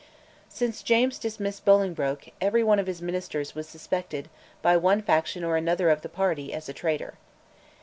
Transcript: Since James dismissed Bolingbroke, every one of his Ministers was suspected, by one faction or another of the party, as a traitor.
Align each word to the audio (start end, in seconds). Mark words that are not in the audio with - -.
Since 0.49 0.81
James 0.81 1.19
dismissed 1.19 1.63
Bolingbroke, 1.63 2.29
every 2.41 2.63
one 2.63 2.79
of 2.79 2.87
his 2.87 3.03
Ministers 3.03 3.53
was 3.53 3.69
suspected, 3.69 4.29
by 4.63 4.75
one 4.75 5.03
faction 5.03 5.43
or 5.43 5.57
another 5.57 5.91
of 5.91 6.01
the 6.01 6.09
party, 6.09 6.51
as 6.53 6.67
a 6.67 6.73
traitor. 6.73 7.19